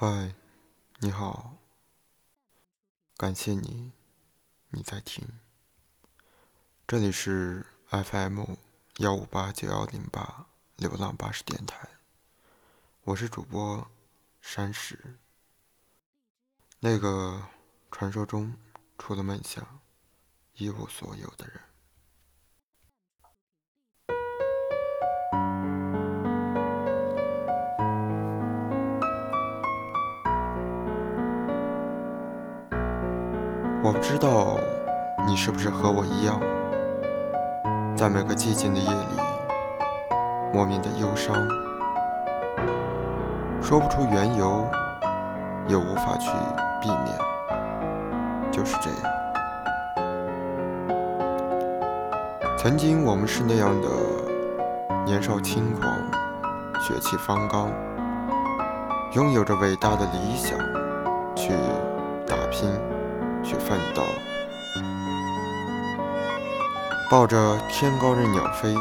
[0.00, 0.32] 嗨，
[1.00, 1.56] 你好，
[3.16, 3.90] 感谢你，
[4.68, 5.26] 你在听，
[6.86, 8.44] 这里是 FM
[8.98, 11.88] 幺五八九幺零八流浪巴士电台，
[13.02, 13.90] 我是主播
[14.40, 15.18] 山石，
[16.78, 17.48] 那个
[17.90, 18.56] 传说中
[18.98, 19.80] 除了梦想
[20.54, 21.67] 一无所有的人。
[33.80, 34.58] 我不知道
[35.24, 36.40] 你是不是和我一样，
[37.96, 39.22] 在每个寂静的夜里，
[40.52, 41.46] 莫名的忧伤，
[43.62, 44.66] 说不出缘由，
[45.68, 46.28] 也无法去
[46.82, 47.16] 避免，
[48.50, 49.00] 就是这样。
[52.58, 53.88] 曾经我们是那样的
[55.06, 55.88] 年少轻狂，
[56.80, 57.70] 血气方刚，
[59.12, 60.58] 拥有着伟大的理想，
[61.36, 61.52] 去
[62.26, 62.68] 打拼。
[63.48, 64.02] 去奋斗，
[67.10, 68.74] 抱着天高任鸟飞，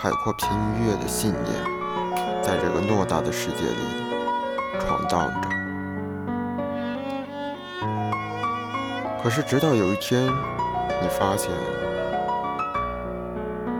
[0.00, 1.52] 海阔凭鱼跃的信念，
[2.40, 5.48] 在这个偌大的世界里闯荡着。
[9.20, 11.50] 可是，直到有一天，你发现，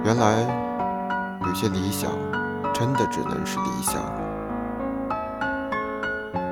[0.02, 0.40] 原来
[1.46, 2.10] 有些理想
[2.74, 4.02] 真的只能是理想。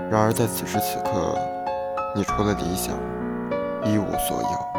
[0.08, 1.36] 然而，在此时此刻，
[2.14, 2.94] 你除了理想，
[3.84, 4.70] 一无所有。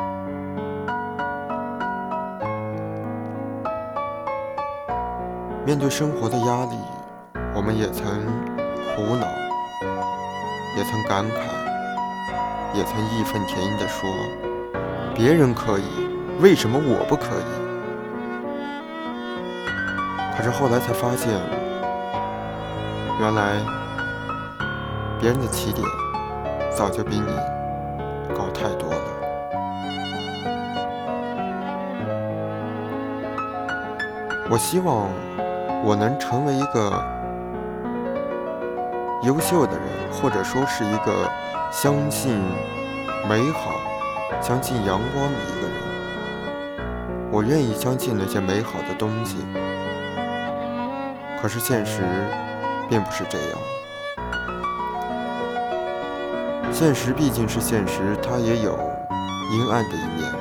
[5.66, 6.78] 面对生活的压力，
[7.54, 8.04] 我们也曾
[8.96, 9.28] 苦恼，
[10.76, 11.38] 也曾感慨，
[12.74, 14.10] 也曾义愤填膺地说
[15.16, 15.86] ：“别人可以，
[16.42, 17.46] 为什么我不可以？”
[20.36, 21.30] 可是后来才发现，
[23.20, 23.60] 原来
[25.20, 25.88] 别人的起点
[26.76, 27.61] 早就比你。
[28.38, 28.98] 高太多了。
[34.50, 35.10] 我希望
[35.84, 37.02] 我能成为一个
[39.24, 41.30] 优秀的人，或者说是一个
[41.72, 42.38] 相信
[43.30, 43.72] 美好、
[44.42, 47.32] 相信阳光的一个人。
[47.32, 49.38] 我愿意相信那些美好的东西，
[51.42, 52.02] 可是现实
[52.90, 53.58] 并不是这样。
[56.74, 58.72] 现实毕竟是现实，它也有
[59.52, 60.34] 阴暗的一面。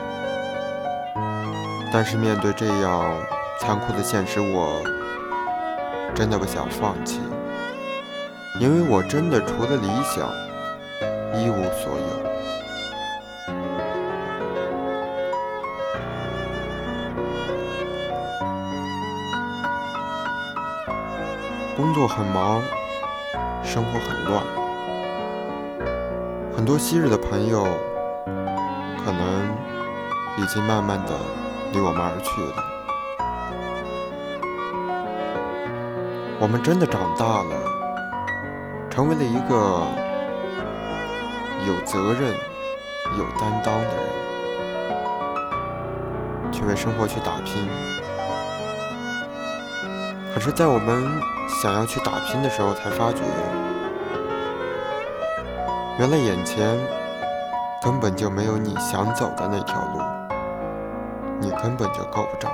[1.93, 3.13] 但是面对这样
[3.59, 4.81] 残酷的现实，我
[6.15, 7.21] 真的不想放弃，
[8.59, 10.27] 因为我真的除了理想
[11.35, 12.31] 一无所有。
[21.77, 22.63] 工作很忙，
[23.63, 24.60] 生活很乱。
[26.61, 27.65] 很多昔日的朋友，
[29.03, 29.49] 可能
[30.37, 31.13] 已经慢慢的
[31.73, 32.63] 离我们而去了。
[36.39, 37.57] 我们真的长大了，
[38.91, 39.87] 成为了一个
[41.67, 42.35] 有责任、
[43.17, 43.97] 有担当的
[46.45, 47.67] 人，去为生活去打拼。
[50.35, 51.11] 可是，在我们
[51.49, 53.23] 想要去打拼的时候，才发觉。
[56.01, 56.79] 原来眼前
[57.83, 60.01] 根本就没有你想走的那条路，
[61.39, 62.49] 你根本就够不着。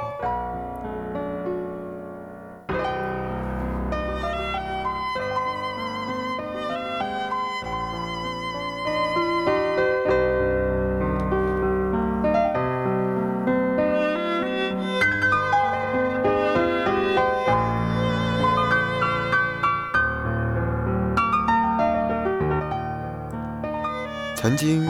[24.47, 24.87] 曾经，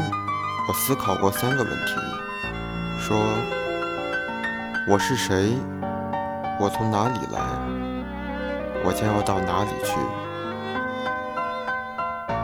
[0.68, 1.94] 我思考过三个问题：
[2.98, 3.16] 说
[4.86, 5.54] 我是谁？
[6.60, 7.40] 我从哪里来？
[8.84, 9.94] 我将要到哪里去？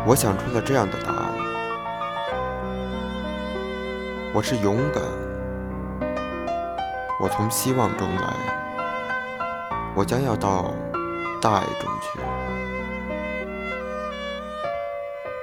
[0.07, 1.35] 我想出了这样的答案：
[4.33, 5.03] 我是勇敢，
[7.21, 8.23] 我从希望中来，
[9.95, 10.73] 我将要到
[11.43, 12.42] 大爱中去。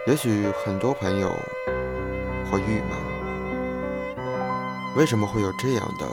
[0.10, 1.30] 也许很多朋友
[2.50, 2.90] 会郁闷，
[4.98, 6.08] 为什么会有这样的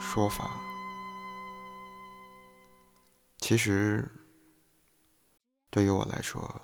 [0.00, 0.50] 说法？
[3.38, 4.04] 其实，
[5.70, 6.60] 对于我来说，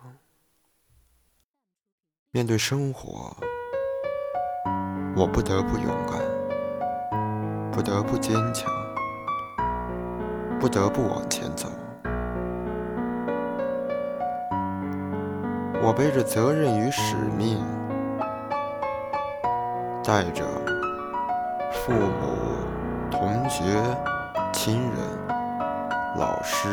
[2.32, 3.32] 面对生活，
[5.14, 6.20] 我不得不勇敢，
[7.70, 8.68] 不得不坚强，
[10.58, 11.68] 不得不往前走。
[15.84, 17.60] 我背着责任与使命，
[20.04, 20.44] 带着
[21.72, 22.36] 父母、
[23.10, 23.64] 同学、
[24.52, 24.92] 亲人、
[26.16, 26.68] 老师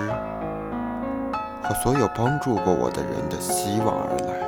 [1.63, 4.47] 和所有帮助过我的人的希望而来。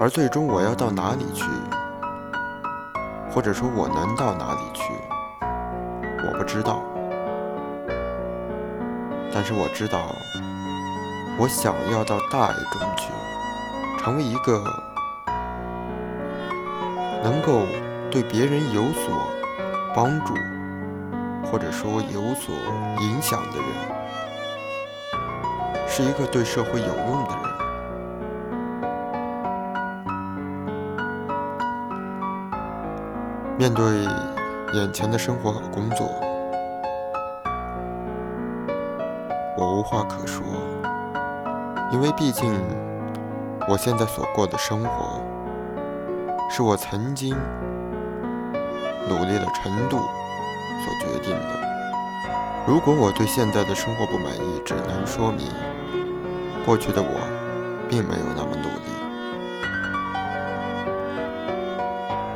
[0.00, 1.44] 而最终我要到哪里去，
[3.30, 4.94] 或者说我能到哪里去，
[6.24, 6.80] 我不知道。
[9.30, 9.98] 但是我知道。
[11.40, 13.12] 我想要到大爱中去，
[13.96, 14.60] 成为一个
[17.22, 17.62] 能够
[18.10, 19.16] 对别人有所
[19.94, 20.34] 帮助，
[21.44, 22.52] 或者说有所
[23.00, 23.68] 影响的人，
[25.86, 27.46] 是一个对社会有用的人。
[33.56, 34.08] 面对
[34.72, 36.08] 眼前的生活和工作，
[39.56, 40.42] 我无话可说。
[41.90, 42.52] 因为毕竟，
[43.66, 45.22] 我现在所过的生活，
[46.50, 47.34] 是我曾经
[49.08, 51.58] 努力的程度所决定的。
[52.66, 55.46] 如果我对现在的生活不满意，只能说明
[56.66, 57.08] 过去的我
[57.88, 58.92] 并没有那么努力。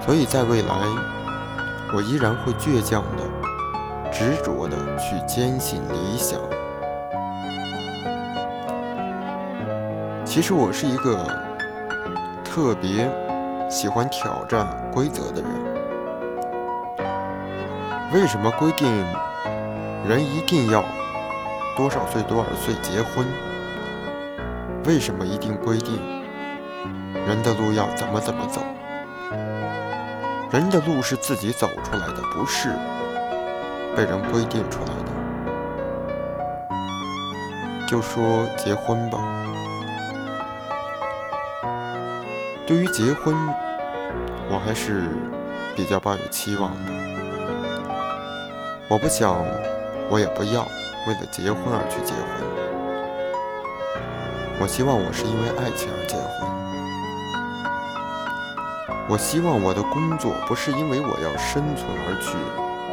[0.00, 0.74] 所以在未来，
[1.94, 6.40] 我依然会倔强的、执着的去坚信理想。
[10.34, 11.26] 其实我是一个
[12.42, 13.06] 特别
[13.68, 15.50] 喜欢挑战规则的人。
[18.14, 18.90] 为什么规定
[20.08, 20.82] 人一定要
[21.76, 23.26] 多少岁多少岁结婚？
[24.86, 26.00] 为什么一定规定
[27.12, 28.62] 人的路要怎么怎么走？
[30.50, 32.70] 人的路是自己走出来的，不是
[33.94, 35.12] 被人规定出来的。
[37.86, 39.18] 就说结婚吧。
[42.64, 43.34] 对于结婚，
[44.48, 45.02] 我还是
[45.74, 46.92] 比较抱有期望的。
[48.88, 49.44] 我不想，
[50.08, 50.62] 我也不要
[51.08, 52.24] 为了结婚而去结婚。
[54.60, 56.22] 我希望我是因为爱情而结婚。
[59.08, 62.38] 我希望我的工作不是因为我要生存而去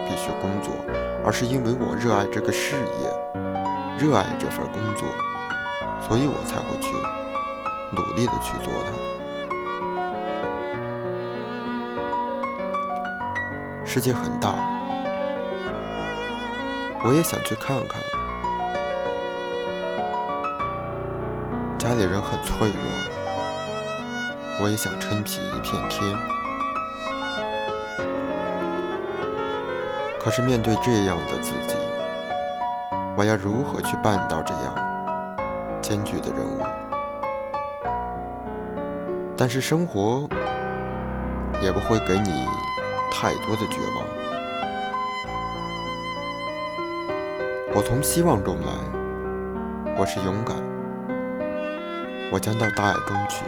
[0.10, 0.74] 必须工作，
[1.24, 3.14] 而是因为我热爱这个事业，
[4.00, 5.08] 热爱这份工作，
[6.08, 6.90] 所以我才会去
[7.92, 9.19] 努力的去做它。
[13.92, 14.54] 世界很大，
[17.04, 18.00] 我也想去看看。
[21.80, 22.76] 家里人很脆弱，
[24.62, 26.16] 我也想撑起一片天。
[30.20, 31.76] 可是面对这样的自己，
[33.18, 34.76] 我要如何去办到这样
[35.82, 36.64] 艰巨的任务？
[39.36, 40.30] 但是生活
[41.60, 42.46] 也不会给你。
[43.12, 44.06] 太多的绝望，
[47.76, 48.68] 我从希望中来，
[49.98, 50.56] 我是勇敢，
[52.32, 53.44] 我将到大爱中去。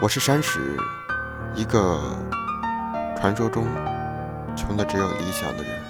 [0.00, 0.76] 我是山石，
[1.54, 2.00] 一个
[3.20, 3.66] 传说中
[4.56, 5.81] 穷的只有理想的人。